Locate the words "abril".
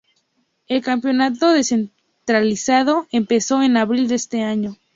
3.77-4.07